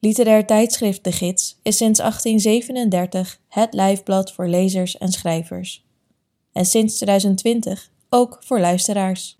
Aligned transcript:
Literair 0.00 0.46
tijdschrift 0.46 1.04
De 1.04 1.12
Gids 1.12 1.58
is 1.62 1.76
sinds 1.76 1.98
1837 1.98 3.40
het 3.48 3.74
lijfblad 3.74 4.32
voor 4.32 4.48
lezers 4.48 4.98
en 4.98 5.12
schrijvers. 5.12 5.86
En 6.52 6.64
sinds 6.64 6.96
2020 6.96 7.90
ook 8.08 8.36
voor 8.40 8.60
luisteraars. 8.60 9.36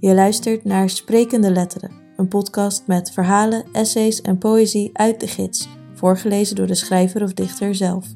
Je 0.00 0.14
luistert 0.14 0.64
naar 0.64 0.90
Sprekende 0.90 1.50
Letteren, 1.50 1.90
een 2.16 2.28
podcast 2.28 2.86
met 2.86 3.10
verhalen, 3.10 3.64
essays 3.72 4.20
en 4.20 4.38
poëzie 4.38 4.90
uit 4.92 5.20
de 5.20 5.26
gids, 5.26 5.68
voorgelezen 5.94 6.56
door 6.56 6.66
de 6.66 6.74
schrijver 6.74 7.22
of 7.22 7.32
dichter 7.32 7.74
zelf. 7.74 8.06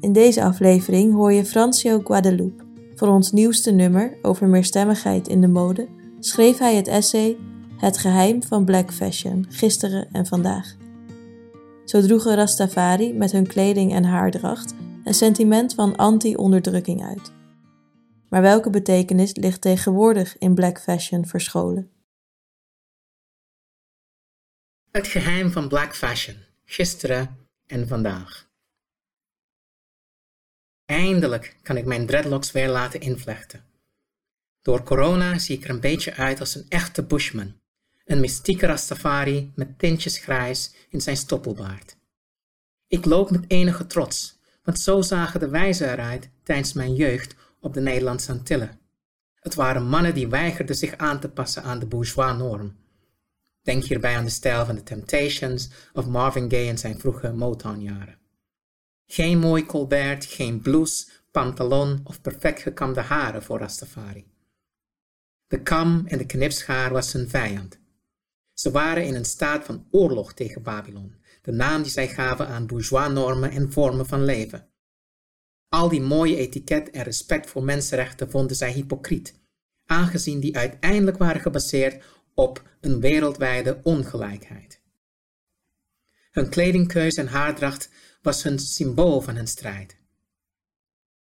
In 0.00 0.12
deze 0.12 0.44
aflevering 0.44 1.14
hoor 1.14 1.32
je 1.32 1.44
Francio 1.44 2.00
Guadalupe. 2.04 2.64
Voor 2.94 3.08
ons 3.08 3.32
nieuwste 3.32 3.70
nummer 3.70 4.18
over 4.22 4.48
meerstemmigheid 4.48 5.28
in 5.28 5.40
de 5.40 5.48
mode 5.48 5.88
schreef 6.20 6.58
hij 6.58 6.76
het 6.76 6.88
essay 6.88 7.36
Het 7.76 7.98
geheim 7.98 8.42
van 8.42 8.64
black 8.64 8.92
fashion, 8.92 9.46
gisteren 9.48 10.08
en 10.12 10.26
vandaag. 10.26 10.76
Zo 11.84 12.00
droegen 12.00 12.34
Rastafari 12.34 13.12
met 13.12 13.32
hun 13.32 13.46
kleding 13.46 13.92
en 13.92 14.04
haardracht 14.04 14.74
een 15.04 15.14
sentiment 15.14 15.74
van 15.74 15.96
anti-onderdrukking 15.96 17.04
uit. 17.04 17.32
Maar 18.28 18.42
welke 18.42 18.70
betekenis 18.70 19.34
ligt 19.34 19.60
tegenwoordig 19.60 20.38
in 20.38 20.54
black 20.54 20.80
fashion 20.80 21.26
verscholen? 21.26 21.90
Het 24.90 25.06
geheim 25.06 25.50
van 25.50 25.68
black 25.68 25.94
fashion, 25.94 26.36
gisteren 26.64 27.36
en 27.66 27.88
vandaag. 27.88 28.49
Eindelijk 30.90 31.56
kan 31.62 31.76
ik 31.76 31.84
mijn 31.84 32.06
dreadlocks 32.06 32.52
weer 32.52 32.68
laten 32.68 33.00
invlechten. 33.00 33.64
Door 34.62 34.82
corona 34.82 35.38
zie 35.38 35.56
ik 35.56 35.64
er 35.64 35.70
een 35.70 35.80
beetje 35.80 36.14
uit 36.14 36.40
als 36.40 36.54
een 36.54 36.66
echte 36.68 37.02
bushman, 37.02 37.54
een 38.04 38.20
mystieke 38.20 38.66
Rastafari 38.66 39.52
met 39.54 39.78
tintjes 39.78 40.18
grijs 40.18 40.74
in 40.88 41.00
zijn 41.00 41.16
stoppelbaard. 41.16 41.96
Ik 42.86 43.04
loop 43.04 43.30
met 43.30 43.44
enige 43.46 43.86
trots, 43.86 44.38
want 44.62 44.78
zo 44.78 45.00
zagen 45.00 45.40
de 45.40 45.48
wijzen 45.48 45.92
eruit 45.92 46.30
tijdens 46.42 46.72
mijn 46.72 46.94
jeugd 46.94 47.34
op 47.60 47.74
de 47.74 47.80
Nederlandse 47.80 48.32
Antillen. 48.32 48.80
Het 49.34 49.54
waren 49.54 49.86
mannen 49.86 50.14
die 50.14 50.28
weigerden 50.28 50.76
zich 50.76 50.96
aan 50.96 51.20
te 51.20 51.28
passen 51.28 51.62
aan 51.62 51.78
de 51.78 51.86
bourgeois 51.86 52.36
norm. 52.36 52.76
Denk 53.62 53.84
hierbij 53.84 54.16
aan 54.16 54.24
de 54.24 54.30
stijl 54.30 54.66
van 54.66 54.74
de 54.74 54.82
Temptations 54.82 55.70
of 55.92 56.06
Marvin 56.06 56.50
Gaye 56.50 56.66
in 56.66 56.78
zijn 56.78 56.98
vroege 56.98 57.32
Motown-jaren. 57.32 58.19
Geen 59.12 59.38
mooi 59.38 59.66
colbert, 59.66 60.24
geen 60.24 60.60
blouse, 60.60 61.06
pantalon 61.30 62.00
of 62.04 62.20
perfect 62.20 62.60
gekamde 62.60 63.00
haren 63.00 63.42
voor 63.42 63.58
Rastafari. 63.58 64.26
De 65.46 65.62
kam 65.62 66.06
en 66.06 66.18
de 66.18 66.26
knipschaar 66.26 66.92
was 66.92 67.12
hun 67.12 67.28
vijand. 67.28 67.78
Ze 68.52 68.70
waren 68.70 69.06
in 69.06 69.14
een 69.14 69.24
staat 69.24 69.64
van 69.64 69.86
oorlog 69.90 70.34
tegen 70.34 70.62
Babylon, 70.62 71.14
de 71.42 71.52
naam 71.52 71.82
die 71.82 71.90
zij 71.90 72.08
gaven 72.08 72.46
aan 72.46 72.66
bourgeois 72.66 73.12
normen 73.12 73.50
en 73.50 73.72
vormen 73.72 74.06
van 74.06 74.24
leven. 74.24 74.68
Al 75.68 75.88
die 75.88 76.02
mooie 76.02 76.36
etiket 76.36 76.90
en 76.90 77.02
respect 77.02 77.50
voor 77.50 77.64
mensenrechten 77.64 78.30
vonden 78.30 78.56
zij 78.56 78.72
hypocriet, 78.72 79.34
aangezien 79.86 80.40
die 80.40 80.56
uiteindelijk 80.56 81.18
waren 81.18 81.40
gebaseerd 81.40 82.04
op 82.34 82.62
een 82.80 83.00
wereldwijde 83.00 83.80
ongelijkheid. 83.82 84.80
Hun 86.30 86.48
kledingkeuze 86.48 87.20
en 87.20 87.28
haardracht 87.28 87.90
was 88.22 88.42
hun 88.42 88.58
symbool 88.58 89.20
van 89.20 89.36
hun 89.36 89.48
strijd. 89.48 89.96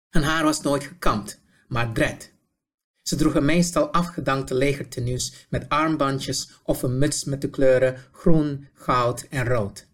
Hun 0.08 0.22
haar 0.22 0.44
was 0.44 0.60
nooit 0.60 0.84
gekamd, 0.84 1.40
maar 1.68 1.92
dread. 1.92 2.30
Ze 3.02 3.16
droegen 3.16 3.44
meestal 3.44 3.92
afgedankte 3.92 4.54
legertenues 4.54 5.46
met 5.48 5.68
armbandjes 5.68 6.60
of 6.62 6.82
een 6.82 6.98
muts 6.98 7.24
met 7.24 7.40
de 7.40 7.50
kleuren 7.50 7.96
groen, 8.12 8.68
goud 8.74 9.26
en 9.30 9.44
rood. 9.44 9.90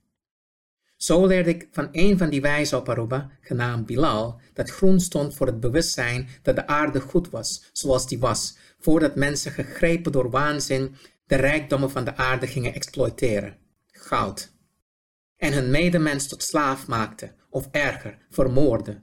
Zo 0.97 1.26
leerde 1.26 1.50
ik 1.50 1.69
van 1.72 1.88
een 1.93 2.19
van 2.19 2.31
die 2.31 2.41
wijzen 2.41 2.78
op 2.78 2.88
Aruba, 2.88 3.31
genaamd 3.41 3.87
Bilal, 3.87 4.41
dat 4.53 4.70
groen 4.70 5.00
stond 5.00 5.34
voor 5.34 5.47
het 5.47 5.60
bewustzijn 5.60 6.28
dat 6.43 6.56
de 6.56 6.66
aarde 6.66 7.00
goed 7.00 7.31
was, 7.31 7.70
zoals 7.72 8.09
die 8.09 8.19
was, 8.19 8.56
voordat 8.78 9.15
mensen 9.15 9.53
gegrepen 9.53 10.12
door 10.12 10.31
waanzin 10.31 10.94
de 11.26 11.37
rijkdommen 11.37 11.91
van 11.91 12.05
de 12.05 12.16
aarde 12.16 12.47
gingen 12.47 12.75
exploiteren. 12.75 13.56
Goud 13.91 14.56
en 15.38 15.53
hun 15.53 15.71
medemens 15.71 16.28
tot 16.28 16.43
slaaf 16.43 16.87
maakte, 16.87 17.34
of 17.50 17.69
erger, 17.71 18.19
vermoordde. 18.31 19.03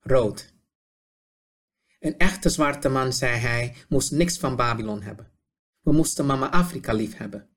Rood. 0.00 0.54
Een 2.00 2.18
echte 2.18 2.48
zwarte 2.48 2.88
man, 2.88 3.12
zei 3.12 3.38
hij, 3.38 3.74
moest 3.88 4.12
niks 4.12 4.38
van 4.38 4.56
Babylon 4.56 5.02
hebben. 5.02 5.30
We 5.80 5.92
moesten 5.92 6.26
mama 6.26 6.50
Afrika 6.50 6.92
lief 6.92 7.16
hebben. 7.16 7.48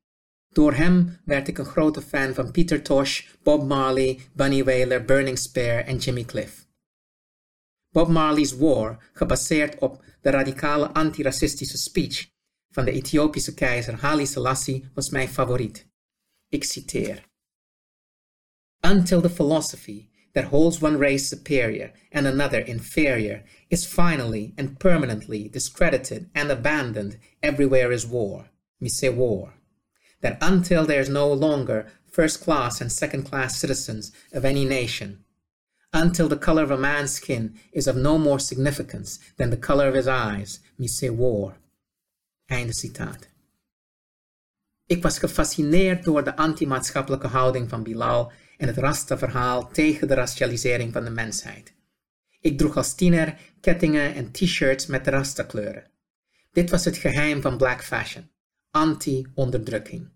Door 0.50 0.74
hem 0.74 1.18
werd 1.26 1.48
ik 1.48 1.58
een 1.58 1.66
grote 1.66 2.02
fan 2.02 2.34
van 2.34 2.52
Peter 2.52 2.82
Tosh, 2.82 3.28
Bob 3.44 3.68
Marley, 3.68 4.20
Bunny 4.34 4.64
Wailer, 4.64 5.06
Burning 5.06 5.38
Spear 5.38 5.84
en 5.84 5.98
Jimmy 5.98 6.24
Cliff. 6.24 6.68
Bob 7.90 8.08
Marley's 8.10 8.58
War, 8.58 9.10
gebaseerd 9.14 9.80
op 9.80 10.04
de 10.22 10.30
radicale 10.30 10.94
antiracistische 10.94 11.78
speech 11.78 12.28
van 12.70 12.86
de 12.86 12.92
Ethiopische 12.92 13.54
keizer 13.54 13.94
Haile 13.94 14.26
Selassie, 14.26 14.90
was 14.94 15.10
mijn 15.10 15.28
favoriet. 15.28 15.88
Ik 16.50 16.64
citeer 16.64 17.34
until 18.86 19.20
the 19.20 19.30
philosophy 19.30 20.10
that 20.34 20.46
holds 20.46 20.80
one 20.80 21.00
race 21.00 21.28
superior 21.28 21.92
and 22.12 22.28
another 22.28 22.60
inferior 22.60 23.44
is 23.72 23.86
finally 23.86 24.54
and 24.58 24.80
permanently 24.80 25.50
discredited 25.50 26.30
and 26.36 26.52
abandoned, 26.52 27.18
everywhere 27.42 27.92
is 27.92 28.06
war. 28.06 28.46
We 28.80 28.90
say 28.90 29.10
war. 29.10 29.56
That 30.22 30.38
until 30.40 30.86
there 30.86 31.00
is 31.00 31.10
no 31.10 31.34
longer 31.34 31.88
first 32.12 32.42
class 32.42 32.80
and 32.80 32.92
second 32.92 33.24
class 33.24 33.58
citizens 33.58 34.12
of 34.32 34.46
any 34.46 34.66
nation, 34.66 35.24
until 35.92 36.28
the 36.28 36.38
color 36.38 36.62
of 36.62 36.72
a 36.72 36.78
man's 36.78 37.14
skin 37.14 37.56
is 37.72 37.88
of 37.88 37.96
no 37.96 38.18
more 38.18 38.40
significance 38.40 39.18
than 39.38 39.50
the 39.50 39.66
color 39.70 39.88
of 39.88 39.96
his 39.96 40.08
eyes, 40.08 40.60
we 40.78 40.88
say 40.88 41.10
war. 41.10 41.56
Einde 42.50 42.74
citaat. 42.74 43.28
Ik 44.88 45.02
was 45.04 45.20
gefascineerd 45.20 46.04
door 46.04 46.24
de 46.24 46.36
anti-maatschappelijke 46.36 47.28
houding 47.28 47.70
van 47.70 47.84
Bilal 47.84 48.32
en 48.58 48.68
het 48.68 48.78
Rasta-verhaal 48.78 49.72
tegen 49.72 50.08
de 50.08 50.14
racialisering 50.14 50.94
van 50.94 51.04
de 51.04 51.10
mensheid. 51.10 51.74
Ik 52.40 52.58
droeg 52.58 52.78
als 52.78 52.96
tiener 52.96 53.38
kettingen 53.62 54.14
en 54.14 54.32
t-shirts 54.32 54.86
met 54.86 55.08
Rasta-kleuren. 55.08 55.92
Dit 56.52 56.70
was 56.70 56.86
het 56.86 56.98
geheim 56.98 57.42
van 57.42 57.58
black 57.58 57.84
fashion, 57.84 58.30
anti-onderdrukking. 58.72 60.10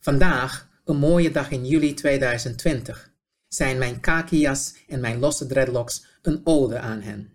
Vandaag, 0.00 0.68
een 0.84 0.96
mooie 0.96 1.30
dag 1.30 1.50
in 1.50 1.66
juli 1.66 1.94
2020, 1.94 3.14
zijn 3.48 3.78
mijn 3.78 4.00
kakias 4.00 4.74
en 4.86 5.00
mijn 5.00 5.18
losse 5.18 5.46
dreadlocks 5.46 6.06
een 6.22 6.40
ode 6.44 6.78
aan 6.78 7.00
hen. 7.00 7.32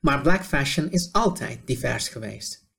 Maar 0.00 0.22
black 0.22 0.44
fashion 0.44 0.90
is 0.90 1.12
altijd 1.12 1.66
divers 1.66 2.08
geweest. 2.08 2.69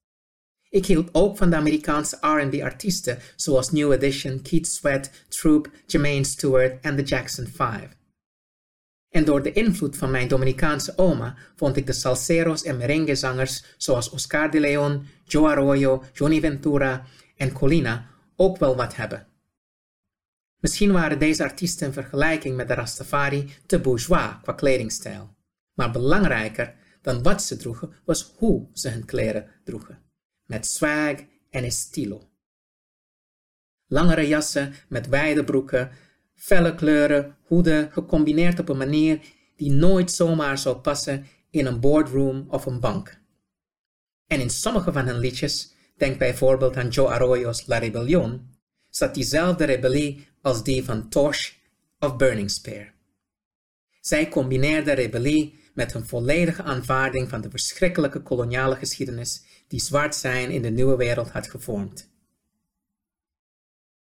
Ik 0.71 0.85
hield 0.85 1.09
ook 1.11 1.37
van 1.37 1.49
de 1.49 1.55
Amerikaanse 1.55 2.17
R&B-artiesten 2.21 3.19
zoals 3.35 3.71
New 3.71 3.91
Edition, 3.91 4.41
Keith 4.41 4.67
Sweat, 4.67 5.09
Troop, 5.27 5.69
Jermaine 5.85 6.23
Stewart 6.23 6.81
en 6.81 6.95
The 6.95 7.03
Jackson 7.03 7.47
5. 7.47 7.97
En 9.09 9.25
door 9.25 9.43
de 9.43 9.51
invloed 9.51 9.97
van 9.97 10.11
mijn 10.11 10.27
Dominicaanse 10.27 10.97
oma 10.97 11.37
vond 11.55 11.77
ik 11.77 11.85
de 11.85 11.93
salseros 11.93 12.63
en 12.63 12.77
merengue-zangers 12.77 13.63
zoals 13.77 14.09
Oscar 14.09 14.51
de 14.51 14.59
Leon, 14.59 15.07
Joe 15.25 15.49
Arroyo, 15.49 16.03
Johnny 16.13 16.39
Ventura 16.39 17.05
en 17.37 17.51
Colina 17.51 18.07
ook 18.35 18.57
wel 18.57 18.75
wat 18.75 18.95
hebben. 18.95 19.27
Misschien 20.59 20.91
waren 20.91 21.19
deze 21.19 21.43
artiesten 21.43 21.87
in 21.87 21.93
vergelijking 21.93 22.55
met 22.55 22.67
de 22.67 22.73
Rastafari 22.73 23.53
te 23.65 23.79
bourgeois 23.79 24.31
qua 24.41 24.53
kledingstijl. 24.53 25.35
Maar 25.73 25.91
belangrijker 25.91 26.75
dan 27.01 27.23
wat 27.23 27.43
ze 27.43 27.57
droegen 27.57 27.93
was 28.05 28.33
hoe 28.37 28.67
ze 28.73 28.89
hun 28.89 29.05
kleren 29.05 29.47
droegen 29.63 30.09
met 30.51 30.65
swag 30.65 31.17
en 31.49 31.63
estilo. 31.63 32.29
Langere 33.87 34.27
jassen 34.27 34.73
met 34.87 35.07
wijde 35.07 35.43
broeken, 35.43 35.91
felle 36.33 36.75
kleuren, 36.75 37.37
hoeden 37.41 37.91
gecombineerd 37.91 38.59
op 38.59 38.69
een 38.69 38.77
manier 38.77 39.19
die 39.55 39.71
nooit 39.71 40.11
zomaar 40.11 40.57
zou 40.57 40.75
passen 40.77 41.25
in 41.49 41.65
een 41.65 41.79
boardroom 41.79 42.45
of 42.49 42.65
een 42.65 42.79
bank. 42.79 43.19
En 44.27 44.39
in 44.39 44.49
sommige 44.49 44.91
van 44.91 45.07
hun 45.07 45.19
liedjes, 45.19 45.73
denk 45.97 46.17
bijvoorbeeld 46.17 46.77
aan 46.77 46.89
Joe 46.89 47.07
Arroyo's 47.07 47.67
La 47.67 47.77
Rebellion, 47.77 48.49
zat 48.89 49.13
diezelfde 49.13 49.65
rebellie 49.65 50.27
als 50.41 50.63
die 50.63 50.83
van 50.83 51.09
Tosh 51.09 51.51
of 51.99 52.15
Burning 52.15 52.51
Spear. 52.51 52.93
Zij 54.01 54.29
combineerden 54.29 54.95
rebellie 54.95 55.59
met 55.73 55.93
een 55.93 56.05
volledige 56.05 56.63
aanvaarding 56.63 57.29
van 57.29 57.41
de 57.41 57.49
verschrikkelijke 57.49 58.21
koloniale 58.21 58.75
geschiedenis 58.75 59.43
die 59.67 59.79
zwart 59.79 60.15
zijn 60.15 60.49
in 60.49 60.61
de 60.61 60.69
nieuwe 60.69 60.95
wereld 60.95 61.29
had 61.29 61.49
gevormd. 61.49 62.09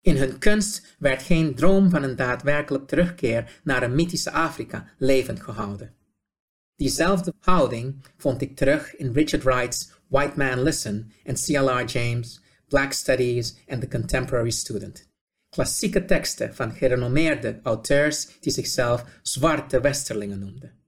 In 0.02 0.18
hun 0.18 0.38
kunst 0.40 0.96
werd 1.00 1.24
geen 1.24 1.56
droom 1.56 1.90
van 1.90 2.04
een 2.04 2.16
daadwerkelijk 2.16 2.88
terugkeer 2.88 3.60
naar 3.64 3.84
een 3.84 3.96
mythische 3.96 4.32
Afrika 4.32 4.88
levend 4.98 5.42
gehouden. 5.42 5.94
Diezelfde 6.76 7.34
houding 7.40 8.06
vond 8.18 8.42
ik 8.42 8.56
terug 8.56 8.96
in 8.96 9.14
Richard 9.14 9.44
Wright's 9.44 9.92
White 10.08 10.38
Man 10.38 10.64
Listen 10.64 11.12
en 11.24 11.36
C.L.R. 11.36 11.86
James' 11.86 12.42
Black 12.68 12.92
Studies 12.94 13.56
and 13.68 13.82
the 13.82 13.88
Contemporary 13.88 14.50
Student. 14.50 15.10
Klassieke 15.50 16.06
teksten 16.06 16.56
van 16.56 16.72
gerenommeerde 16.72 17.60
auteurs 17.64 18.28
die 18.40 18.52
zichzelf 18.52 19.06
zwarte 19.22 19.82
westerlingen 19.82 20.40
noemden. 20.40 20.81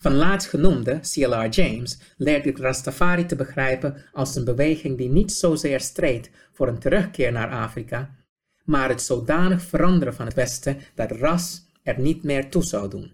Van 0.00 0.14
laatst 0.14 0.48
genoemde 0.48 1.00
C.L.R. 1.00 1.48
James 1.48 1.98
leerde 2.16 2.48
ik 2.48 2.58
Rastafari 2.58 3.26
te 3.26 3.36
begrijpen 3.36 4.04
als 4.12 4.36
een 4.36 4.44
beweging 4.44 4.98
die 4.98 5.08
niet 5.08 5.32
zozeer 5.32 5.80
streed 5.80 6.30
voor 6.52 6.68
een 6.68 6.78
terugkeer 6.78 7.32
naar 7.32 7.50
Afrika, 7.50 8.16
maar 8.64 8.88
het 8.88 9.02
zodanig 9.02 9.62
veranderen 9.62 10.14
van 10.14 10.26
het 10.26 10.34
Westen 10.34 10.78
dat 10.94 11.10
ras 11.10 11.66
er 11.82 12.00
niet 12.00 12.22
meer 12.22 12.50
toe 12.50 12.64
zou 12.64 12.88
doen. 12.90 13.12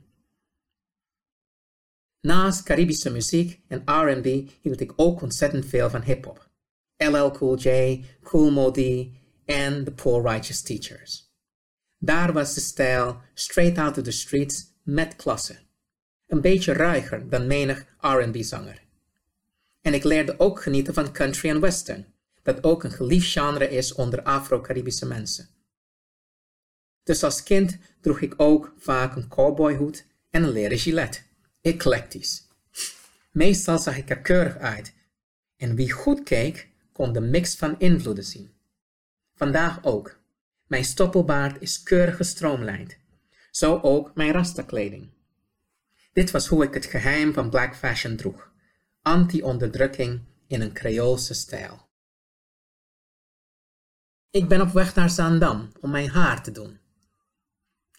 Naast 2.21 2.63
Caribische 2.63 3.11
muziek 3.11 3.61
en 3.69 3.83
R&B 3.85 4.51
hield 4.61 4.81
ik 4.81 4.93
ook 4.97 5.23
ontzettend 5.23 5.67
veel 5.67 5.91
van 5.91 6.03
hip-hop. 6.03 6.51
LL 6.97 7.31
Cool 7.31 7.57
J, 7.57 8.05
Cool 8.23 8.51
Modi 8.51 9.21
en 9.45 9.85
The 9.85 9.93
Poor 9.93 10.23
Righteous 10.23 10.63
Teachers. 10.63 11.35
Daar 11.99 12.33
was 12.33 12.55
de 12.55 12.61
stijl 12.61 13.21
straight 13.35 13.79
out 13.79 13.99
of 13.99 14.05
the 14.05 14.11
streets 14.11 14.65
met 14.83 15.17
klasse. 15.17 15.66
Een 16.27 16.41
beetje 16.41 16.73
ruiger 16.73 17.29
dan 17.29 17.47
menig 17.47 17.85
R&B-zanger. 18.01 18.83
En 19.81 19.95
ik 19.95 20.05
leerde 20.05 20.39
ook 20.39 20.63
genieten 20.63 20.95
van 20.95 21.13
country 21.13 21.49
en 21.49 21.61
western, 21.61 22.07
dat 22.43 22.65
ook 22.65 22.85
een 22.85 22.91
geliefd 22.91 23.33
genre 23.33 23.69
is 23.69 23.95
onder 23.95 24.23
Afro-Caribische 24.23 25.07
mensen. 25.07 25.49
Dus 27.03 27.23
als 27.23 27.43
kind 27.43 27.79
droeg 28.01 28.21
ik 28.21 28.35
ook 28.37 28.73
vaak 28.79 29.17
een 29.17 29.29
cowboyhoed 29.29 30.07
en 30.31 30.43
een 30.43 30.53
leren 30.53 30.79
gilet. 30.79 31.25
Eclectisch. 31.61 32.47
Meestal 33.33 33.79
zag 33.79 33.97
ik 33.97 34.11
er 34.11 34.21
keurig 34.21 34.57
uit, 34.57 34.95
en 35.57 35.75
wie 35.75 35.93
goed 35.93 36.23
keek, 36.23 36.69
kon 36.93 37.13
de 37.13 37.21
mix 37.21 37.57
van 37.57 37.79
invloeden 37.79 38.25
zien. 38.25 38.51
Vandaag 39.35 39.85
ook. 39.85 40.19
Mijn 40.67 40.85
stoppelbaard 40.85 41.63
is 41.63 41.83
keurig 41.83 42.17
gestroomlijnd. 42.17 42.97
Zo 43.51 43.81
ook 43.83 44.15
mijn 44.15 44.33
rastakleding. 44.33 45.09
Dit 46.17 46.31
was 46.31 46.47
hoe 46.47 46.65
ik 46.65 46.75
het 46.75 46.85
geheim 46.85 47.33
van 47.33 47.51
black 47.51 47.77
fashion 47.77 48.17
droeg. 48.17 48.53
Anti-onderdrukking 49.03 50.21
in 50.47 50.61
een 50.61 50.73
Creoolse 50.73 51.35
stijl. 51.35 51.89
Ik 54.31 54.49
ben 54.49 54.61
op 54.61 54.69
weg 54.69 54.95
naar 54.95 55.11
Zaandam 55.11 55.73
om 55.81 55.91
mijn 55.91 56.09
haar 56.09 56.43
te 56.43 56.53
doen. 56.53 56.79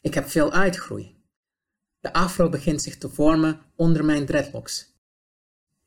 Ik 0.01 0.13
heb 0.13 0.27
veel 0.27 0.51
uitgroei. 0.51 1.15
De 1.99 2.13
afro 2.13 2.49
begint 2.49 2.81
zich 2.81 2.97
te 2.97 3.09
vormen 3.09 3.61
onder 3.75 4.05
mijn 4.05 4.25
dreadlocks. 4.25 4.99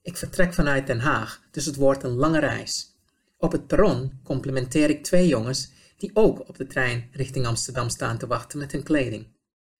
Ik 0.02 0.16
vertrek 0.16 0.54
vanuit 0.54 0.86
Den 0.86 1.00
Haag, 1.00 1.42
dus 1.50 1.64
het 1.64 1.76
wordt 1.76 2.02
een 2.02 2.14
lange 2.14 2.40
reis. 2.40 2.96
Op 3.38 3.52
het 3.52 3.66
perron 3.66 4.20
complimenteer 4.24 4.90
ik 4.90 5.04
twee 5.04 5.26
jongens 5.26 5.70
die 5.96 6.10
ook 6.14 6.48
op 6.48 6.56
de 6.56 6.66
trein 6.66 7.08
richting 7.12 7.46
Amsterdam 7.46 7.88
staan 7.88 8.18
te 8.18 8.26
wachten 8.26 8.58
met 8.58 8.72
hun 8.72 8.82
kleding. 8.82 9.26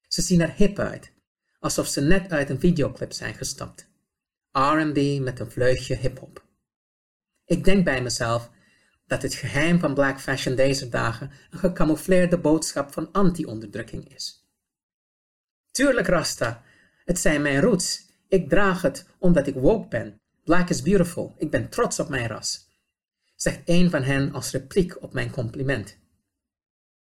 Ze 0.08 0.23
zien 0.23 0.41
er 0.41 0.52
hip 0.52 0.79
uit, 0.79 1.12
alsof 1.61 1.87
ze 1.87 2.01
net 2.01 2.33
uit 2.33 2.51
een 2.51 2.61
videoclip 2.61 3.12
zijn 3.12 3.35
gestapt. 3.35 3.89
R&B 4.53 5.21
met 5.21 5.41
een 5.41 5.51
vleugje 5.51 5.97
hip-hop. 5.97 6.45
Ik 7.45 7.65
denk 7.65 7.85
bij 7.85 8.03
mezelf 8.03 8.51
dat 9.07 9.23
het 9.23 9.35
geheim 9.35 9.79
van 9.81 9.95
black 9.95 10.21
fashion 10.21 10.57
deze 10.57 10.89
dagen 10.89 11.31
een 11.51 11.59
gecamoufleerde 11.59 12.39
boodschap 12.39 12.93
van 12.93 13.12
anti-onderdrukking 13.12 14.15
is. 14.15 14.49
Tuurlijk, 15.71 16.07
Rasta, 16.07 16.62
het 17.05 17.19
zijn 17.19 17.43
mijn 17.43 17.61
roots. 17.61 18.09
Ik 18.29 18.49
draag 18.49 18.83
het 18.83 19.07
omdat 19.19 19.47
ik 19.47 19.55
woke 19.55 19.89
ben. 19.89 20.21
Black 20.45 20.69
is 20.69 20.83
beautiful. 20.83 21.35
Ik 21.39 21.51
ben 21.51 21.69
trots 21.69 22.01
op 22.01 22.09
mijn 22.09 22.27
ras. 22.29 22.69
Zegt 23.35 23.61
een 23.65 23.91
van 23.91 24.03
hen 24.03 24.33
als 24.33 24.51
repliek 24.51 25.03
op 25.03 25.12
mijn 25.12 25.31
compliment. 25.31 25.99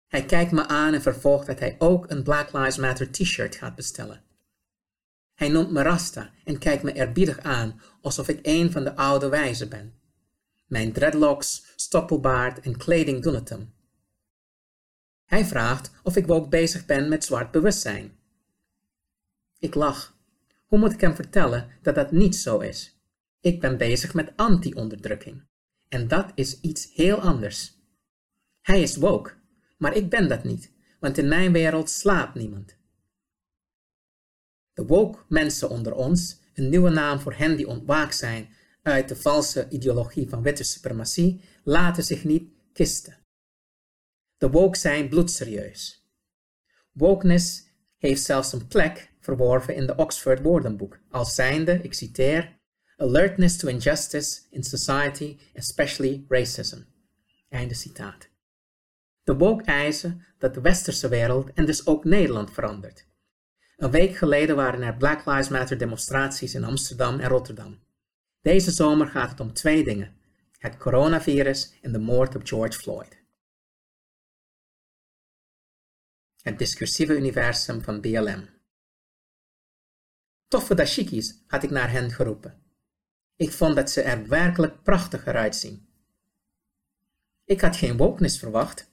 Hij 0.07 0.25
kijkt 0.25 0.53
me 0.53 0.67
aan 0.67 0.95
en 0.95 1.03
vervolgt 1.03 1.47
dat 1.47 1.59
hij 1.59 1.77
ook 1.79 2.11
een 2.11 2.23
Black 2.23 2.53
Lives 2.53 2.77
Matter 2.77 3.11
t-shirt 3.11 3.57
gaat 3.57 3.75
bestellen. 3.75 4.23
Hij 5.39 5.49
noemt 5.49 5.71
me 5.71 5.83
Rasta 5.83 6.31
en 6.45 6.59
kijkt 6.59 6.83
me 6.83 6.93
eerbiedig 6.93 7.41
aan, 7.41 7.81
alsof 8.01 8.29
ik 8.29 8.39
een 8.43 8.73
van 8.73 8.85
de 8.85 8.97
oude 8.97 9.29
wijzen 9.29 9.69
ben. 9.69 9.95
Mijn 10.67 10.93
dreadlocks, 10.93 11.73
stoppelbaard 11.77 12.61
en 12.61 12.77
kleding 12.77 13.23
doen 13.23 13.35
het 13.35 13.49
hem. 13.49 13.73
Hij 15.25 15.45
vraagt 15.45 15.91
of 16.03 16.17
ik 16.17 16.31
ook 16.31 16.51
bezig 16.51 16.87
ben 16.87 17.09
met 17.09 17.25
zwart 17.25 17.51
bewustzijn. 17.51 18.19
Ik 19.59 19.75
lach. 19.75 20.17
Hoe 20.67 20.79
moet 20.79 20.93
ik 20.93 21.01
hem 21.01 21.15
vertellen 21.15 21.69
dat 21.83 21.95
dat 21.95 22.13
niet 22.13 22.37
zo 22.37 22.59
is? 22.59 23.01
Ik 23.41 23.61
ben 23.61 23.77
bezig 23.77 24.15
met 24.15 24.33
anti-onderdrukking. 24.37 25.43
En 25.89 26.09
dat 26.09 26.33
is 26.35 26.61
iets 26.61 26.95
heel 26.95 27.21
anders. 27.21 27.79
Hij 28.61 28.83
is 28.83 28.97
woke, 28.97 29.33
maar 29.77 29.95
ik 29.95 30.11
ben 30.11 30.29
dat 30.29 30.45
niet, 30.45 30.73
want 31.01 31.19
in 31.19 31.29
mijn 31.29 31.53
wereld 31.53 31.91
slaapt 31.91 32.35
niemand. 32.35 32.78
De 34.79 34.87
woke 34.87 35.19
mensen 35.29 35.69
onder 35.69 35.95
ons, 35.95 36.39
een 36.55 36.69
nieuwe 36.69 36.91
naam 36.91 37.21
voor 37.21 37.35
hen 37.35 37.57
die 37.57 37.69
ontwaakt 37.69 38.17
zijn 38.17 38.49
uit 38.83 39.09
de 39.09 39.17
valse 39.17 39.69
ideologie 39.69 40.29
van 40.29 40.43
witte 40.43 40.65
suprematie, 40.65 41.41
laten 41.65 42.03
zich 42.03 42.25
niet 42.25 42.53
kisten. 42.73 43.17
De 44.37 44.51
woke 44.51 44.79
zijn 44.79 45.09
bloedserieus. 45.09 46.09
Wokeness 46.93 47.63
heeft 47.97 48.23
zelfs 48.23 48.53
een 48.53 48.67
plek 48.67 49.13
verworven 49.21 49.75
in 49.75 49.87
de 49.87 49.97
Oxford 49.97 50.43
Woordenboek, 50.43 50.99
als 51.11 51.35
zijnde, 51.35 51.81
ik 51.83 51.95
citeer, 51.95 52.59
alertness 52.97 53.57
to 53.57 53.69
injustice 53.69 54.41
in 54.51 54.63
society, 54.63 55.39
especially 55.55 56.25
racism. 56.29 56.79
Einde 57.49 57.75
citaat. 57.75 58.29
De 59.23 59.37
woke 59.37 59.65
eisen 59.65 60.27
dat 60.39 60.55
de 60.55 60.61
westerse 60.61 61.09
wereld 61.09 61.53
en 61.53 61.67
dus 61.67 61.87
ook 61.87 62.05
Nederland 62.05 62.53
verandert. 62.53 63.08
Een 63.79 63.91
week 63.91 64.17
geleden 64.17 64.57
waren 64.57 64.83
er 64.83 64.97
Black 64.97 65.27
Lives 65.27 65.49
Matter 65.49 65.79
demonstraties 65.79 66.55
in 66.55 66.65
Amsterdam 66.65 67.21
en 67.21 67.29
Rotterdam. 67.29 67.79
Deze 68.41 68.71
zomer 68.71 69.07
gaat 69.07 69.31
het 69.31 69.41
om 69.41 69.53
twee 69.53 69.85
dingen: 69.85 70.17
het 70.59 70.77
coronavirus 70.77 71.79
en 71.83 71.93
de 71.93 71.99
moord 71.99 72.35
op 72.35 72.47
George 72.47 72.79
Floyd. 72.79 73.23
Het 76.43 76.59
discursieve 76.59 77.17
universum 77.17 77.83
van 77.83 78.01
BLM. 78.01 78.49
Toffe 80.49 80.75
dashikis 80.75 81.43
had 81.47 81.63
ik 81.63 81.71
naar 81.71 81.91
hen 81.91 82.11
geroepen. 82.11 82.63
Ik 83.37 83.53
vond 83.53 83.77
dat 83.77 83.91
ze 83.91 84.03
er 84.03 84.29
werkelijk 84.29 84.83
prachtiger 84.83 85.37
uitzien. 85.37 85.89
Ik 87.45 87.61
had 87.61 87.77
geen 87.77 87.97
wokeness 87.97 88.39
verwacht. 88.39 88.91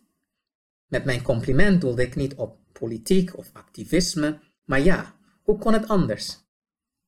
Met 0.87 1.05
mijn 1.05 1.21
compliment 1.21 1.81
doelde 1.81 2.01
ik 2.01 2.15
niet 2.15 2.35
op 2.35 2.59
politiek 2.71 3.37
of 3.37 3.49
activisme, 3.53 4.53
maar 4.65 4.81
ja, 4.81 5.15
hoe 5.41 5.57
kon 5.57 5.73
het 5.73 5.87
anders? 5.87 6.37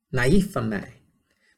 Naïef 0.07 0.51
van 0.51 0.67
mij. 0.67 1.01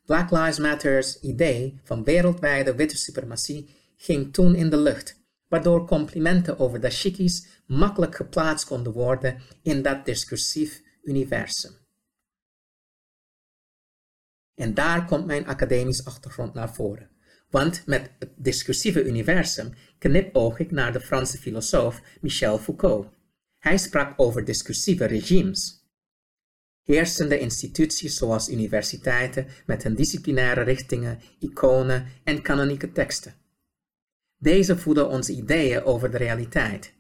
Black 0.06 0.32
Lives 0.32 0.60
Matter's 0.60 1.20
idee 1.22 1.80
van 1.84 2.04
wereldwijde 2.04 2.76
witte 2.76 2.98
suprematie 2.98 3.70
ging 3.96 4.34
toen 4.34 4.56
in 4.56 4.70
de 4.70 4.78
lucht, 4.78 5.22
waardoor 5.48 5.88
complimenten 5.88 6.60
over 6.60 6.80
dashikis 6.80 7.46
makkelijk 7.66 8.16
geplaatst 8.16 8.68
konden 8.68 8.94
worden 8.94 9.42
in 9.62 9.82
dat 9.82 10.06
discursief 10.06 10.82
universum. 11.04 11.72
En 14.56 14.74
daar 14.74 15.06
komt 15.06 15.26
mijn 15.26 15.48
academisch 15.48 16.06
achtergrond 16.06 16.54
naar 16.54 16.74
voren. 16.74 17.10
Want 17.50 17.86
met 17.86 18.12
het 18.20 18.30
discursieve 18.36 19.04
universum 19.04 19.74
knipoog 19.98 20.60
ik 20.60 20.72
naar 20.72 20.94
de 20.94 21.00
Franse 21.00 21.38
filosoof 21.38 22.02
Michel 22.22 22.58
Foucault. 22.58 23.08
Hij 23.58 23.78
sprak 23.78 24.14
over 24.18 24.46
discursieve 24.46 25.06
regimes. 25.06 25.79
Heersende 26.84 27.40
instituties 27.40 28.18
zoals 28.18 28.50
universiteiten 28.50 29.48
met 29.66 29.84
hun 29.84 29.96
disciplinaire 29.96 30.62
richtingen, 30.62 31.20
iconen 31.40 32.08
en 32.24 32.42
kanonieke 32.42 32.92
teksten. 32.92 33.34
Deze 34.38 34.78
voeden 34.78 35.10
onze 35.10 35.34
ideeën 35.34 35.84
over 35.84 36.12
de 36.12 36.18
realiteit. 36.18 36.94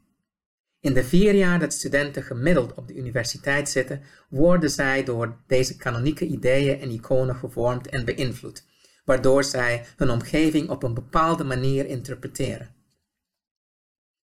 In 0.80 0.94
de 0.94 1.04
vier 1.04 1.34
jaar 1.34 1.60
dat 1.60 1.74
studenten 1.74 2.24
gemiddeld 2.24 2.74
op 2.74 2.88
de 2.88 2.96
universiteit 2.96 3.70
zitten, 3.70 4.02
worden 4.30 4.70
zij 4.70 5.04
door 5.04 5.38
deze 5.48 5.78
kanonieke 5.78 6.26
ideeën 6.26 6.80
en 6.80 6.90
iconen 6.90 7.36
gevormd 7.36 7.88
en 7.88 8.06
beïnvloed, 8.06 8.66
waardoor 9.06 9.44
zij 9.44 9.86
hun 9.96 10.10
omgeving 10.10 10.70
op 10.70 10.84
een 10.84 10.94
bepaalde 10.94 11.44
manier 11.44 11.86
interpreteren. 11.86 12.76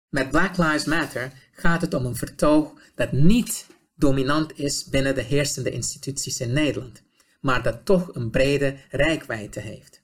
Met 0.09 0.29
Black 0.29 0.57
Lives 0.57 0.85
Matter 0.85 1.31
gaat 1.51 1.81
het 1.81 1.93
om 1.93 2.05
een 2.05 2.15
vertoog 2.15 2.73
dat 2.95 3.11
niet 3.11 3.67
dominant 3.99 4.59
is 4.59 4.85
binnen 4.85 5.15
de 5.15 5.21
heersende 5.21 5.71
instituties 5.71 6.39
in 6.39 6.53
Nederland, 6.53 7.03
maar 7.41 7.63
dat 7.63 7.85
toch 7.85 8.15
een 8.15 8.29
brede 8.29 8.75
rijkwijde 8.89 9.59
heeft. 9.59 10.01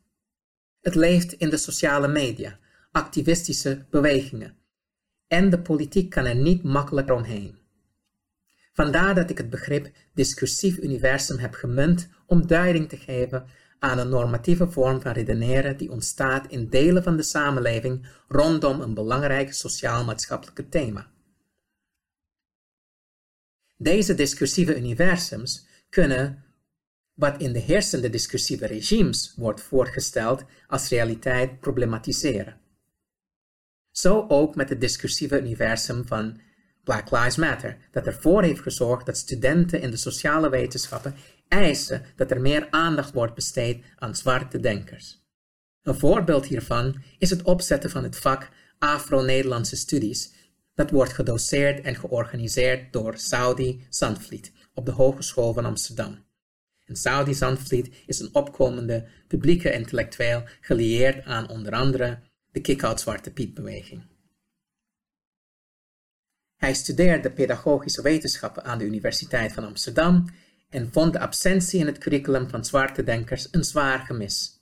Het 0.81 0.95
leeft 0.95 1.33
in 1.33 1.49
de 1.49 1.57
sociale 1.57 2.07
media, 2.07 2.59
activistische 2.91 3.85
bewegingen, 3.89 4.57
en 5.27 5.49
de 5.49 5.59
politiek 5.59 6.09
kan 6.09 6.25
er 6.25 6.35
niet 6.35 6.63
makkelijk 6.63 7.11
omheen. 7.11 7.57
Vandaar 8.73 9.15
dat 9.15 9.29
ik 9.29 9.37
het 9.37 9.49
begrip 9.49 9.91
discursief 10.13 10.77
universum 10.77 11.37
heb 11.37 11.53
gemunt 11.53 12.09
om 12.25 12.47
duiding 12.47 12.89
te 12.89 12.97
geven 12.97 13.45
aan 13.79 13.97
een 13.97 14.09
normatieve 14.09 14.71
vorm 14.71 15.01
van 15.01 15.11
redeneren 15.11 15.77
die 15.77 15.91
ontstaat 15.91 16.47
in 16.47 16.69
delen 16.69 17.03
van 17.03 17.17
de 17.17 17.23
samenleving 17.23 18.07
rondom 18.27 18.81
een 18.81 18.93
belangrijk 18.93 19.53
sociaal-maatschappelijk 19.53 20.71
thema. 20.71 21.13
Deze 23.77 24.15
discursieve 24.15 24.77
universums 24.77 25.65
kunnen 25.89 26.43
wat 27.13 27.41
in 27.41 27.53
de 27.53 27.59
heersende 27.59 28.09
discursieve 28.09 28.65
regimes 28.65 29.33
wordt 29.35 29.61
voorgesteld 29.61 30.43
als 30.67 30.89
realiteit 30.89 31.59
problematiseren. 31.59 32.57
Zo 33.91 34.25
ook 34.27 34.55
met 34.55 34.69
het 34.69 34.81
discursieve 34.81 35.39
universum 35.39 36.07
van 36.07 36.39
Black 36.83 37.11
Lives 37.11 37.35
Matter, 37.35 37.77
dat 37.91 38.05
ervoor 38.05 38.43
heeft 38.43 38.61
gezorgd 38.61 39.05
dat 39.05 39.17
studenten 39.17 39.81
in 39.81 39.91
de 39.91 39.97
sociale 39.97 40.49
wetenschappen 40.49 41.15
eisen 41.47 42.05
dat 42.15 42.31
er 42.31 42.41
meer 42.41 42.67
aandacht 42.69 43.13
wordt 43.13 43.35
besteed 43.35 43.83
aan 43.95 44.15
zwarte 44.15 44.59
denkers. 44.59 45.23
Een 45.81 45.95
voorbeeld 45.95 46.45
hiervan 46.45 47.03
is 47.17 47.29
het 47.29 47.41
opzetten 47.41 47.89
van 47.89 48.03
het 48.03 48.17
vak 48.17 48.49
Afro-Nederlandse 48.79 49.75
studies, 49.75 50.31
dat 50.75 50.89
wordt 50.91 51.13
gedoseerd 51.13 51.81
en 51.81 51.95
georganiseerd 51.95 52.93
door 52.93 53.17
Saudi 53.17 53.85
Zandvliet 53.89 54.51
op 54.73 54.85
de 54.85 54.91
Hogeschool 54.91 55.53
van 55.53 55.65
Amsterdam. 55.65 56.23
En 56.85 56.95
Saudi 56.95 57.33
Zandvliet 57.33 58.03
is 58.05 58.19
een 58.19 58.35
opkomende 58.35 59.07
publieke 59.27 59.71
intellectueel 59.71 60.43
gelieerd 60.61 61.25
aan 61.25 61.49
onder 61.49 61.73
andere 61.73 62.19
de 62.51 62.61
Kick-Out 62.61 62.99
Zwarte 62.99 63.31
Piet-beweging. 63.31 64.03
Hij 66.55 66.73
studeerde 66.73 67.31
pedagogische 67.31 68.01
wetenschappen 68.01 68.63
aan 68.63 68.77
de 68.77 68.85
Universiteit 68.85 69.53
van 69.53 69.65
Amsterdam 69.65 70.25
en 70.69 70.91
vond 70.91 71.13
de 71.13 71.19
absentie 71.19 71.79
in 71.79 71.85
het 71.85 71.97
curriculum 71.97 72.49
van 72.49 72.65
zwarte 72.65 73.03
denkers 73.03 73.47
een 73.51 73.63
zwaar 73.63 73.99
gemis. 73.99 74.59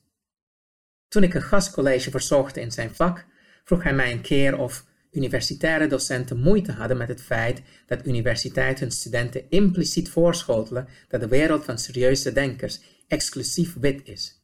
Toen 1.08 1.24
ik 1.24 1.34
een 1.34 1.42
gastcollege 1.42 2.12
verzorgde 2.12 2.62
in 2.62 2.72
zijn 2.72 2.96
vak, 2.96 3.26
vroeg 3.64 3.84
hij 3.84 3.94
mij 3.94 4.12
een 4.12 4.22
keer 4.22 4.58
of 4.58 4.86
universitaire 5.16 5.88
docenten 5.88 6.40
moeite 6.40 6.72
hadden 6.72 6.98
met 6.98 7.08
het 7.08 7.22
feit 7.22 7.62
dat 7.86 8.06
universiteiten 8.06 8.84
hun 8.84 8.92
studenten 8.92 9.50
impliciet 9.50 10.10
voorschotelen 10.10 10.88
dat 11.08 11.22
de 11.22 11.28
wereld 11.28 11.66
van 11.66 11.78
serieuze 11.78 12.32
denkers 12.32 12.82
exclusief 13.08 13.74
wit 13.74 14.08
is. 14.08 14.42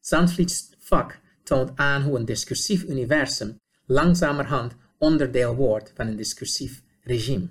Zandvliet's 0.00 0.68
vak 0.78 1.20
toont 1.42 1.70
aan 1.74 2.02
hoe 2.02 2.18
een 2.18 2.24
discursief 2.24 2.82
universum 2.82 3.60
langzamerhand 3.86 4.76
onderdeel 4.98 5.54
wordt 5.54 5.92
van 5.94 6.06
een 6.06 6.16
discursief 6.16 6.82
regime. 7.00 7.48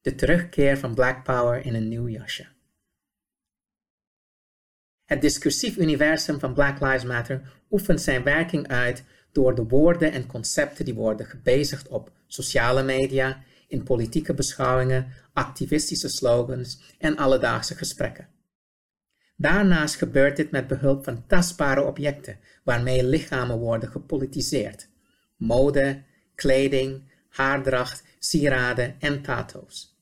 De 0.00 0.14
terugkeer 0.14 0.78
van 0.78 0.94
Black 0.94 1.24
Power 1.24 1.64
in 1.64 1.74
een 1.74 1.88
nieuw 1.88 2.08
jasje. 2.08 2.46
Het 5.04 5.20
discursief 5.20 5.76
universum 5.76 6.38
van 6.38 6.54
Black 6.54 6.80
Lives 6.80 7.04
Matter 7.04 7.52
oefent 7.70 8.00
zijn 8.00 8.22
werking 8.22 8.68
uit 8.68 9.04
door 9.32 9.54
de 9.54 9.66
woorden 9.66 10.12
en 10.12 10.26
concepten 10.26 10.84
die 10.84 10.94
worden 10.94 11.26
gebezigd 11.26 11.88
op 11.88 12.12
sociale 12.26 12.82
media, 12.82 13.42
in 13.68 13.82
politieke 13.82 14.34
beschouwingen, 14.34 15.12
activistische 15.32 16.08
slogans 16.08 16.80
en 16.98 17.16
alledaagse 17.16 17.74
gesprekken. 17.74 18.28
Daarnaast 19.36 19.96
gebeurt 19.96 20.36
dit 20.36 20.50
met 20.50 20.66
behulp 20.66 21.04
van 21.04 21.26
tastbare 21.26 21.82
objecten 21.82 22.38
waarmee 22.64 23.04
lichamen 23.04 23.58
worden 23.58 23.90
gepolitiseerd. 23.90 24.88
Mode, 25.36 26.02
kleding, 26.34 27.02
haardracht, 27.28 28.02
sieraden 28.18 28.96
en 28.98 29.22
tato's. 29.22 29.98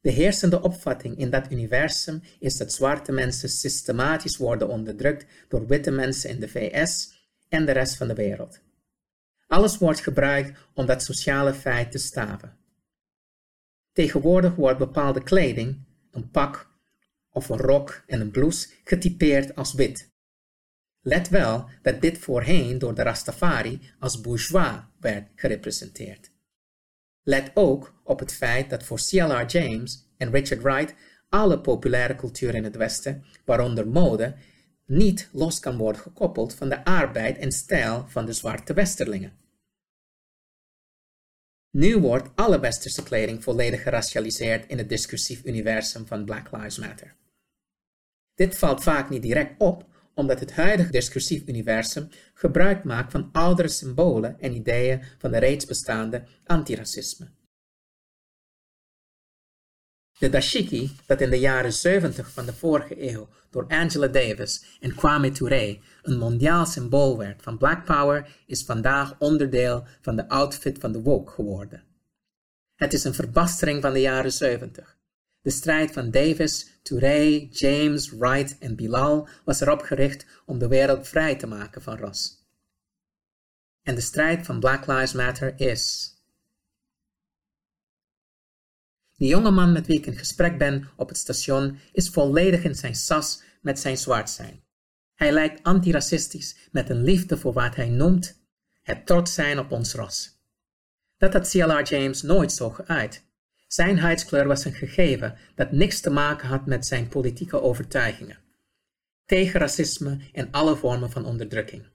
De 0.00 0.10
heersende 0.10 0.62
opvatting 0.62 1.18
in 1.18 1.30
dat 1.30 1.50
universum 1.50 2.22
is 2.38 2.56
dat 2.56 2.72
zwarte 2.72 3.12
mensen 3.12 3.48
systematisch 3.48 4.36
worden 4.36 4.68
onderdrukt 4.68 5.26
door 5.48 5.66
witte 5.66 5.90
mensen 5.90 6.30
in 6.30 6.40
de 6.40 6.48
VS 6.48 7.15
en 7.56 7.66
de 7.66 7.72
rest 7.72 7.96
van 7.96 8.08
de 8.08 8.14
wereld. 8.14 8.60
Alles 9.46 9.78
wordt 9.78 10.00
gebruikt 10.00 10.58
om 10.74 10.86
dat 10.86 11.02
sociale 11.02 11.54
feit 11.54 11.90
te 11.90 11.98
staven. 11.98 12.56
Tegenwoordig 13.92 14.54
wordt 14.54 14.78
bepaalde 14.78 15.22
kleding, 15.22 15.84
een 16.10 16.30
pak 16.30 16.70
of 17.30 17.48
een 17.48 17.58
rok 17.58 18.02
en 18.06 18.20
een 18.20 18.30
blouse, 18.30 18.68
getypeerd 18.84 19.54
als 19.54 19.74
wit. 19.74 20.14
Let 21.00 21.28
wel 21.28 21.68
dat 21.82 22.00
dit 22.00 22.18
voorheen 22.18 22.78
door 22.78 22.94
de 22.94 23.02
Rastafari 23.02 23.80
als 23.98 24.20
bourgeois 24.20 24.80
werd 25.00 25.28
gerepresenteerd. 25.34 26.30
Let 27.22 27.50
ook 27.54 28.00
op 28.04 28.18
het 28.18 28.34
feit 28.34 28.70
dat 28.70 28.82
voor 28.82 28.98
C.L.R. 28.98 29.46
James 29.46 30.08
en 30.16 30.30
Richard 30.30 30.62
Wright 30.62 30.94
alle 31.28 31.60
populaire 31.60 32.14
cultuur 32.14 32.54
in 32.54 32.64
het 32.64 32.76
Westen, 32.76 33.24
waaronder 33.44 33.88
mode, 33.88 34.34
niet 34.86 35.28
los 35.32 35.60
kan 35.60 35.76
worden 35.76 36.00
gekoppeld 36.00 36.54
van 36.54 36.68
de 36.68 36.84
arbeid 36.84 37.38
en 37.38 37.52
stijl 37.52 38.04
van 38.08 38.26
de 38.26 38.32
zwarte 38.32 38.74
westerlingen. 38.74 39.32
Nu 41.70 41.98
wordt 41.98 42.30
alle 42.34 42.60
westerse 42.60 43.02
kleding 43.02 43.42
volledig 43.42 43.82
geracialiseerd 43.82 44.70
in 44.70 44.78
het 44.78 44.88
discursief 44.88 45.44
universum 45.44 46.06
van 46.06 46.24
Black 46.24 46.52
Lives 46.52 46.78
Matter. 46.78 47.14
Dit 48.34 48.58
valt 48.58 48.82
vaak 48.82 49.10
niet 49.10 49.22
direct 49.22 49.54
op, 49.58 49.86
omdat 50.14 50.40
het 50.40 50.52
huidige 50.52 50.90
discursief 50.90 51.46
universum 51.46 52.08
gebruik 52.34 52.84
maakt 52.84 53.12
van 53.12 53.28
oudere 53.32 53.68
symbolen 53.68 54.40
en 54.40 54.54
ideeën 54.54 55.02
van 55.18 55.30
de 55.30 55.38
reeds 55.38 55.64
bestaande 55.64 56.24
antiracisme. 56.44 57.28
De 60.18 60.28
dashiki, 60.28 60.96
dat 61.06 61.20
in 61.20 61.30
de 61.30 61.38
jaren 61.38 61.72
70 61.72 62.30
van 62.30 62.46
de 62.46 62.52
vorige 62.52 63.10
eeuw 63.10 63.28
door 63.50 63.66
Angela 63.68 64.06
Davis 64.06 64.64
en 64.80 64.94
Kwame 64.94 65.30
Ture 65.30 65.78
een 66.02 66.18
mondiaal 66.18 66.66
symbool 66.66 67.18
werd 67.18 67.42
van 67.42 67.58
Black 67.58 67.84
Power, 67.84 68.36
is 68.46 68.64
vandaag 68.64 69.14
onderdeel 69.18 69.86
van 70.00 70.16
de 70.16 70.28
outfit 70.28 70.78
van 70.78 70.92
de 70.92 71.02
woke 71.02 71.30
geworden. 71.30 71.82
Het 72.74 72.92
is 72.92 73.04
een 73.04 73.14
verbastering 73.14 73.82
van 73.82 73.92
de 73.92 74.00
jaren 74.00 74.32
70. 74.32 74.96
De 75.40 75.50
strijd 75.50 75.92
van 75.92 76.10
Davis, 76.10 76.66
Ture, 76.82 77.48
James, 77.48 78.10
Wright 78.10 78.58
en 78.58 78.76
Bilal 78.76 79.28
was 79.44 79.60
erop 79.60 79.82
gericht 79.82 80.26
om 80.46 80.58
de 80.58 80.68
wereld 80.68 81.08
vrij 81.08 81.36
te 81.36 81.46
maken 81.46 81.82
van 81.82 81.96
ras. 81.96 82.44
En 83.82 83.94
de 83.94 84.00
strijd 84.00 84.46
van 84.46 84.60
Black 84.60 84.86
Lives 84.86 85.12
Matter 85.12 85.60
is 85.60 86.14
de 89.16 89.26
jonge 89.26 89.50
man 89.50 89.72
met 89.72 89.86
wie 89.86 89.98
ik 89.98 90.06
in 90.06 90.16
gesprek 90.16 90.58
ben 90.58 90.88
op 90.96 91.08
het 91.08 91.18
station 91.18 91.78
is 91.92 92.08
volledig 92.08 92.64
in 92.64 92.74
zijn 92.74 92.94
sas 92.94 93.42
met 93.60 93.78
zijn 93.78 93.96
zwart 93.96 94.30
zijn. 94.30 94.64
Hij 95.14 95.32
lijkt 95.32 95.62
antiracistisch 95.62 96.56
met 96.72 96.90
een 96.90 97.02
liefde 97.02 97.36
voor 97.36 97.52
wat 97.52 97.74
hij 97.74 97.88
noemt 97.88 98.44
het 98.82 99.06
trots 99.06 99.34
zijn 99.34 99.58
op 99.58 99.72
ons 99.72 99.94
ras. 99.94 100.40
Dat 101.16 101.32
had 101.32 101.48
C.L.R. 101.50 101.82
James 101.82 102.22
nooit 102.22 102.52
zo 102.52 102.70
geuit. 102.70 103.24
Zijn 103.66 103.98
huidskleur 103.98 104.46
was 104.46 104.64
een 104.64 104.74
gegeven 104.74 105.38
dat 105.54 105.72
niks 105.72 106.00
te 106.00 106.10
maken 106.10 106.48
had 106.48 106.66
met 106.66 106.86
zijn 106.86 107.08
politieke 107.08 107.62
overtuigingen. 107.62 108.38
Tegen 109.24 109.60
racisme 109.60 110.18
en 110.32 110.50
alle 110.50 110.76
vormen 110.76 111.10
van 111.10 111.24
onderdrukking. 111.24 111.86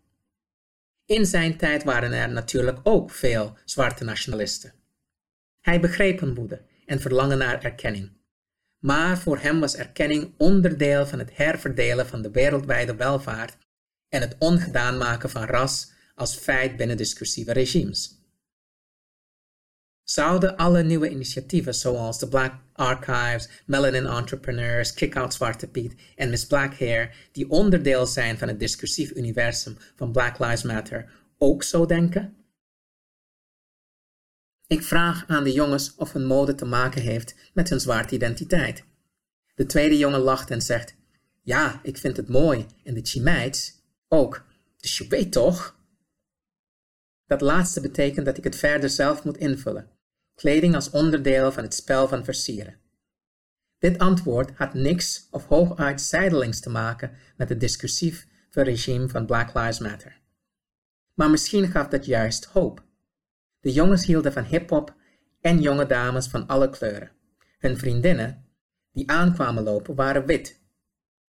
In 1.06 1.25
zijn 1.25 1.58
tijd 1.58 1.84
waren 1.84 2.12
er 2.12 2.30
natuurlijk 2.30 2.80
ook 2.84 3.12
veel 3.12 3.58
zwarte 3.66 4.04
nationalisten. 4.04 4.74
Hij 5.60 5.80
begreep 5.80 6.20
hun 6.20 6.36
woede 6.36 6.62
en 6.92 7.00
verlangen 7.00 7.38
naar 7.38 7.64
erkenning. 7.64 8.12
Maar 8.80 9.18
voor 9.18 9.40
hem 9.40 9.60
was 9.60 9.76
erkenning 9.76 10.34
onderdeel 10.38 11.06
van 11.06 11.20
het 11.20 11.38
herverdelen 11.38 12.08
van 12.08 12.22
de 12.22 12.32
wereldwijde 12.32 12.96
welvaart 12.96 13.58
en 14.10 14.22
het 14.22 14.36
ongedaan 14.40 14.98
maken 14.98 15.30
van 15.30 15.44
ras 15.44 15.92
als 16.16 16.36
feit 16.36 16.76
binnen 16.76 16.98
discussieve 16.98 17.54
regimes. 17.54 18.20
Zouden 20.04 20.56
alle 20.58 20.84
nieuwe 20.84 21.10
initiatieven 21.10 21.74
zoals 21.74 22.20
de 22.20 22.28
Black 22.28 22.54
Archives, 22.74 23.50
Melanin 23.66 24.06
Entrepreneurs, 24.06 24.94
Kick-Out 24.94 25.34
Zwarte 25.34 25.68
Piet 25.68 25.96
en 26.16 26.30
Miss 26.30 26.46
Black 26.46 26.80
Hair, 26.80 27.16
die 27.32 27.50
onderdeel 27.50 28.06
zijn 28.06 28.38
van 28.38 28.48
het 28.48 28.60
discursief 28.60 29.12
universum 29.16 29.78
van 29.96 30.12
Black 30.12 30.40
Lives 30.40 30.64
Matter, 30.64 31.12
ook 31.38 31.64
zo 31.64 31.86
denken? 31.86 32.41
Ik 34.72 34.84
vraag 34.84 35.24
aan 35.28 35.44
de 35.44 35.51
jongens 35.51 35.96
of 35.96 36.13
hun 36.13 36.25
mode 36.25 36.56
te 36.56 36.66
maken 36.66 37.01
heeft 37.01 37.36
met 37.54 37.70
hun 37.70 37.80
zwarte 37.80 38.16
identiteit. 38.16 38.84
De 39.56 39.66
tweede 39.66 39.98
jongen 39.98 40.20
lacht 40.20 40.51
en 40.51 40.62
zegt: 40.62 40.96
Ja, 41.42 41.80
ik 41.84 41.98
vind 41.98 42.18
het 42.18 42.30
mooi. 42.30 42.66
En 42.84 42.94
de 42.94 43.01
chimeids 43.04 43.74
ook. 44.08 44.46
Dus 44.78 44.98
je 44.98 45.08
weet 45.08 45.32
toch? 45.32 45.80
Dat 47.25 47.42
laatste 47.42 47.82
betekent 47.82 48.25
dat 48.25 48.38
ik 48.38 48.44
het 48.44 48.56
verder 48.56 48.90
zelf 48.90 49.24
moet 49.24 49.38
invullen. 49.38 49.90
Kleding 50.36 50.75
als 50.75 50.90
onderdeel 50.90 51.51
van 51.51 51.63
het 51.63 51.74
spel 51.74 52.08
van 52.08 52.24
versieren. 52.24 52.75
Dit 53.78 53.98
antwoord 53.98 54.51
had 54.56 54.74
niks 54.74 55.28
of 55.32 55.46
hooguit 55.46 56.01
zijdelings 56.01 56.60
te 56.60 56.70
maken 56.70 57.12
met 57.38 57.50
het 57.50 57.60
discursief 57.60 58.28
regime 58.51 59.10
van 59.10 59.25
Black 59.25 59.54
Lives 59.54 59.80
Matter. 59.80 60.20
Maar 61.13 61.30
misschien 61.30 61.68
gaf 61.68 61.88
dat 61.88 62.06
juist 62.06 62.46
hoop. 62.46 62.90
De 63.62 63.72
jongens 63.72 64.06
hielden 64.06 64.34
van 64.34 64.44
hip-hop 64.44 64.96
en 65.41 65.62
jonge 65.62 65.86
dames 65.86 66.27
van 66.27 66.48
alle 66.48 66.70
kleuren. 66.70 67.12
Hun 67.60 67.77
vriendinnen, 67.77 68.46
die 68.91 69.10
aankwamen 69.10 69.63
lopen, 69.63 69.96
waren 69.96 70.25
wit. 70.25 70.60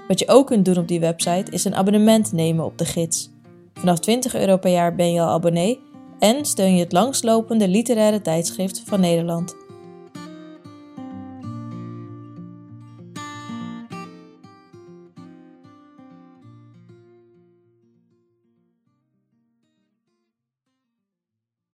Wat 0.07 0.19
je 0.19 0.27
ook 0.27 0.47
kunt 0.47 0.65
doen 0.65 0.77
op 0.77 0.87
die 0.87 0.99
website 0.99 1.51
is 1.51 1.65
een 1.65 1.75
abonnement 1.75 2.31
nemen 2.31 2.65
op 2.65 2.77
de 2.77 2.85
gids. 2.85 3.29
Vanaf 3.73 3.99
20 3.99 4.35
euro 4.35 4.57
per 4.57 4.71
jaar 4.71 4.95
ben 4.95 5.11
je 5.11 5.21
al 5.21 5.29
abonnee 5.29 5.79
en 6.19 6.45
steun 6.45 6.75
je 6.75 6.83
het 6.83 6.91
langslopende 6.91 7.67
literaire 7.67 8.21
tijdschrift 8.21 8.83
van 8.85 8.99
Nederland. 8.99 9.66